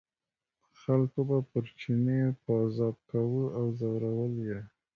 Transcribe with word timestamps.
خلکو 0.81 1.19
به 1.29 1.37
پر 1.49 1.65
چیني 1.79 2.21
پازاب 2.43 2.95
کاوه 3.09 3.45
او 3.59 3.65
ځورول 3.79 4.35
یې. 4.47 4.59